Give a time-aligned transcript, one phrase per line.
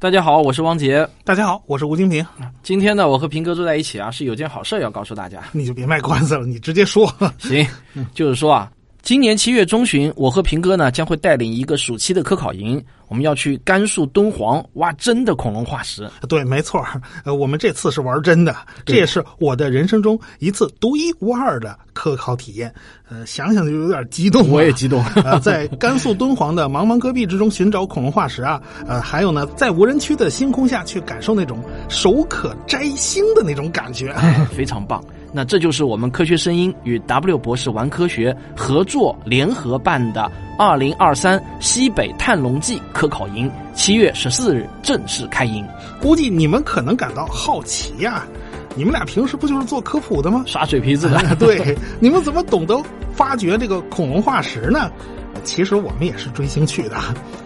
[0.00, 1.06] 大家好，我是汪杰。
[1.24, 2.24] 大家好，我是吴金平。
[2.62, 5.42] 今天呢，我和平哥坐在一起啊，是有件好事要告诉大家。
[5.52, 7.06] 你就别卖关子了，你直接说。
[7.38, 7.66] 行，
[8.14, 8.72] 就是说啊。
[9.02, 16.08] 今年七月中旬，我和平哥呢将会带领一个暑期的科考营，我们要去甘肃敦煌挖真的恐龙化石。
[16.28, 16.84] 对，没错，
[17.24, 22.72] 呃，我们这次是玩真的，这也是我的人生中一次独一无二的科考体验。
[23.08, 24.48] 呃，想想就有点激动。
[24.50, 25.02] 我也激动。
[25.24, 34.14] 呃，在甘肃敦煌的茫茫戈壁之中寻找恐龙化石啊，呃，还有呢，在无人区的星空下去感受那种手可摘星的那种感觉，
[34.54, 35.02] 非常棒。
[35.32, 45.64] 那这就是我们科学声音与 W 博士玩科学合作联合办的二零二三西北探龙记科考营，七月十四日正式开营。
[46.00, 48.24] 估计你们可能感到好奇呀，
[48.74, 50.42] 你们俩平时不就是做科普的吗？
[50.46, 51.22] 耍嘴皮子的。
[51.38, 52.76] 对，你们怎么懂得
[53.12, 54.90] 发掘这个恐龙化石呢？
[55.44, 56.96] 其实我们也是追星去的，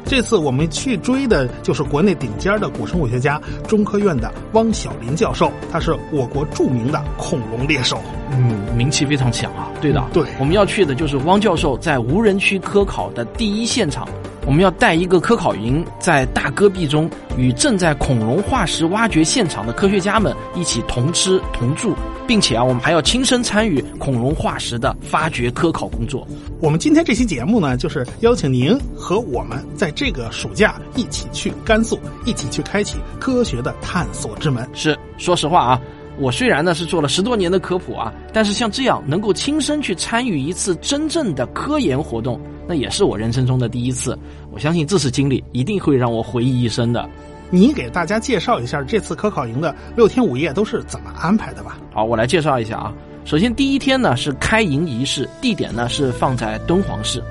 [0.05, 9.71] 这次我们去追的就是国内顶尖的古生物学家，中科院的汪小林教授，他是我国著名的恐龙猎手，嗯，名气非常响啊。
[9.81, 14.09] 对的，对，我们要去的就是汪教授在无人区科考的第一现场。
[14.47, 21.95] 我们要带一个科考营，在大戈壁中与正在恐龙化石挖掘现场的科学家们一起同吃同住，
[22.27, 26.27] 并且啊，我们还要亲身参与恐龙化石的发掘科考工作。
[26.61, 34.69] 我们今天这期节目呢，就是邀请您和我们在这个暑假一起去甘肃，一起去开启科学的探索之门。
[34.75, 35.81] 是，说实话啊，
[36.19, 42.39] 我虽然呢是做了十多年的科普啊，但是像这样能够亲身去参与一次真正的科研活动。
[42.67, 44.19] 那也是我人生中的第一次，
[44.51, 47.09] 我相信这次经历一定会让我回忆一生的。
[47.51, 51.79] 你给大家介绍一下这次科考营的六天五夜都是怎么安排的吧？
[51.93, 52.93] 好，我来介绍一下啊。
[53.25, 57.23] 首先第一天呢是开营仪式，地点呢是放在敦煌市。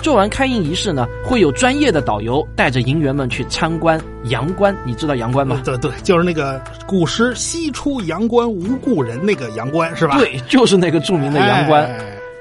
[0.00, 4.76] 做完开营仪式呢，会有专业的导游带着营员们去参观阳关。
[4.84, 5.60] 你知道阳关吗？
[5.64, 10.18] 对对，就是那个古诗“西出阳关无故人”那个阳关是吧？
[10.18, 11.88] 对，就是那个著名的阳关。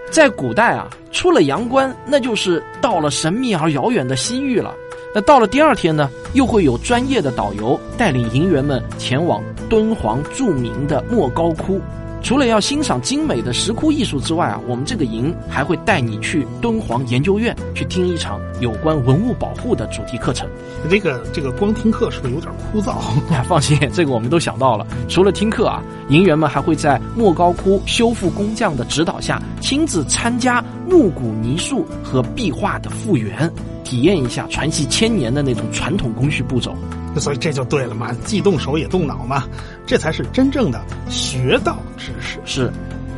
[0.09, 4.73] 在古代啊，出了阳关，那就是到了神秘而遥远的西域了。
[5.13, 11.81] 那到了第二天呢，又会有专业的导游带领营员们前往敦煌著名的莫高窟。
[12.21, 20.47] 除了要欣赏精美的石窟艺术之外啊，我们这个营还会带你去敦煌研究院去听一场有关文物保护的主题课程。
[20.89, 22.95] 这个这个光听课是不是有点枯燥？
[23.43, 24.85] 放心，这个我们都想到了。
[25.09, 33.51] 除了听课啊，营员们还会在莫高窟修复工匠的指导下，亲自参加木骨泥塑和壁画的复原，
[33.83, 36.75] 体验一下传奇千年的那种传统工序步骤。
[37.19, 39.43] 所以这就对了嘛，既动手也动脑嘛，
[39.85, 42.39] 这才是真正的学到知识。
[42.45, 42.71] 是，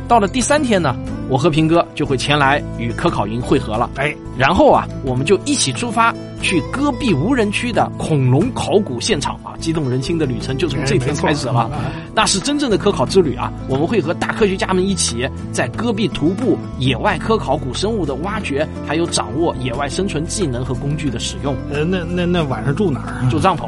[0.06, 0.94] 到了第三天呢，
[1.28, 3.90] 我和平哥就会前来与科考营会合了。
[3.96, 6.14] 哎，然后啊，我们就一起出发。
[6.42, 11.70] 去戈壁无人区的恐龙考古现场啊，激动人心的旅程就从这天开始了。
[12.14, 13.50] 那是真正的科考之旅啊！
[13.66, 21.56] 我们会和大科学家们一起在戈壁徒步、野外科考古生物的挖掘，还有掌握野外生存技能和工具的使用。
[21.72, 23.26] 呃，那那那晚上住哪儿？
[23.30, 23.66] 住帐篷。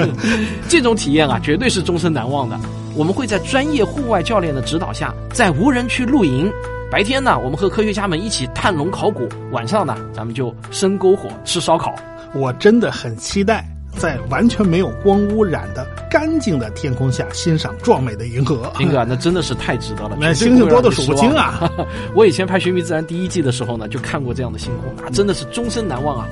[0.70, 2.58] 这种体验啊，绝对是终身难忘的。
[2.96, 6.50] 我们会在专业户外教练的指导下，在无人区露营。
[6.90, 11.94] 白天呢，我们和科学家们一起探龙考古；晚上呢，咱们就生篝火吃烧烤。
[12.34, 13.64] 我真的很期待
[13.96, 18.72] 在完全没有光污染的干净的天空下欣赏壮美的银河。
[18.78, 21.70] 林哥，那真的是太值得了，那星星多的数不清啊！
[22.14, 26.28] 我以前拍《寻觅自然》第一季的时候呢，就看过这样的星空，那真的是终身难忘啊！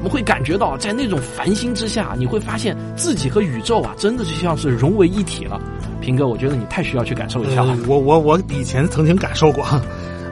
[0.00, 5.60] 我们会感觉到，在那种繁星之下，你会发现自己和宇宙啊，真的就像是融为一体了。
[6.00, 7.76] 平哥，我觉得你太需要去感受一下了。
[7.86, 9.62] 我我我以前曾经感受过，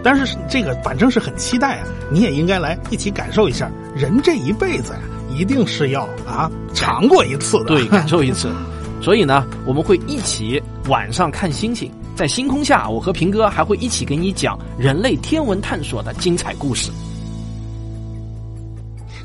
[0.03, 1.87] 但是这个反正是很期待啊！
[2.11, 3.71] 你也应该来一起感受一下。
[3.95, 5.01] 人这一辈子呀，
[5.37, 8.51] 一定是要啊尝过一次的，对，感受一次。
[9.03, 16.91] 所以呢，我们会一起晚上看星星，在星空下，我和平哥还会一起给你讲人类天文探索的精彩故事。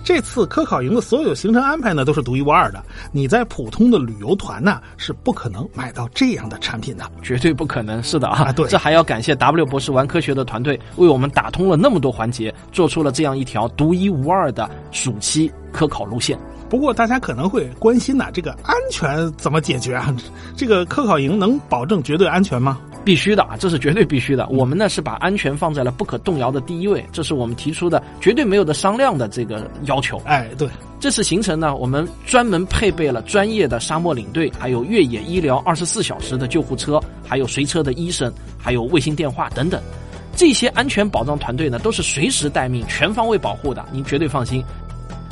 [0.04, 2.84] 这次科考营的所有行程安排呢，都是独一无二的。
[3.12, 8.04] 你在普通的旅游团呢，是不可能买到这样的产品的，绝对不可能。
[8.04, 16.38] 是的啊，对，这还要感谢 W 博士玩科学的团队，为我们打通了那么多环节，做出了这样一条独一无二的暑期科考路线。
[16.74, 20.12] 不过大家可能会关心呐，这个安全怎么解决啊？
[20.58, 22.80] 这个科考营能保证绝对安全吗？
[23.06, 24.48] 必须的啊，这是绝对必须的。
[24.48, 30.20] 我们呢是把安全放在了不可动摇的第一位，这是我们提出的绝对没有的商量的这个要求。
[30.26, 30.68] 哎，对，
[31.00, 39.80] 这次行程呢，我们专门配备了专业的沙漠领队，还有越野医疗二十四小时的救护车，还有随车的医生，还有卫星电话等等。
[40.36, 44.64] 这些安全保障团队呢，都是随时待命、全方位保护的，您绝对放心。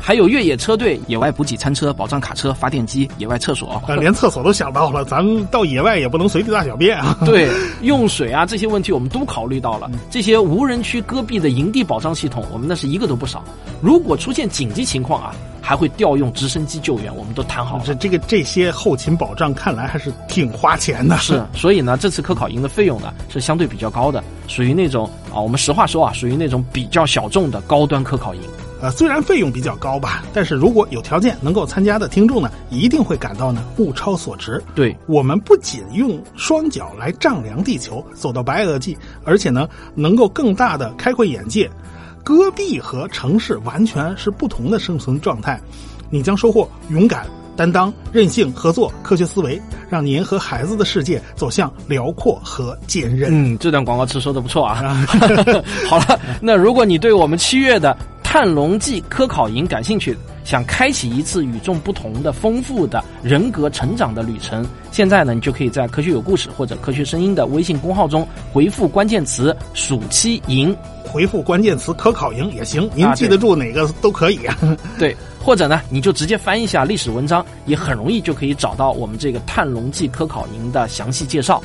[0.04, 7.16] 还有越野车队、野外补给餐车、保障卡车、发电机、野外厕所，呃，连厕所都想到了，咱们到野外也不能随地大小便啊。
[7.24, 7.48] 对，
[7.82, 9.90] 用水啊这些问题我们都考虑到了。
[10.10, 13.44] 这些无人区戈壁的营地保障系统，我们那是一个都不少。
[13.80, 17.84] 如果出现紧急情况啊，还会调用直升机救援，我们都谈好了。
[17.86, 21.16] 这这个这些后勤保障看来还是挺花钱的。
[21.20, 28.42] 是， 所以呢，这次科考营的费用呢是相对比较高的，属于那种啊，我们实话说啊，属于那种比较小众的高端科考营。
[28.82, 34.62] 呃，虽然费用比较高吧，但是如果有条件能够参加的听众呢，一定会感到呢物超所值。
[34.74, 41.70] 对我们不仅用双脚来丈量地球，走到白垩纪，而且呢能够更大的开阔眼界。
[42.24, 45.60] 戈壁和城市完全是不同的生存状态，
[46.10, 47.26] 你将收获勇敢、
[47.56, 53.30] 担当、韧性、合作、科学思维，让您和孩子的世界走向辽阔和坚韧。
[53.32, 55.04] 嗯，这段广告词说的不错啊。
[55.90, 57.98] 好了，那如果你对我们七月的
[58.32, 70.74] 探龙记科考营感兴趣，想开启一次与众不同的、丰富的人格成长的旅程，现在呢，你就可以在“科学有故事”或者“科学声音”的微信公号中回复关键词“暑期营”，
[71.04, 74.58] 回复关键词“科考营”也行，您记得住哪个都可以啊。
[74.98, 75.14] 对，
[75.44, 81.62] 或者呢，你就直接翻一下历史文章，也很容易就可以找到我们这个探龙记科考营的详细介绍。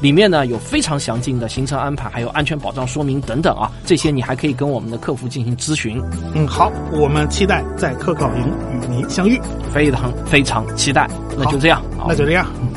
[0.00, 6.02] 里面呢有非常详尽的行程安排，还有安全保障说明等等啊，这些你还可以跟我们的客服进行咨询。
[6.34, 9.40] 嗯，好，我们期待在科考营与您相遇，
[9.72, 11.08] 非常非常期待。
[11.36, 12.46] 那就这样，那就这样。
[12.60, 12.68] 嗯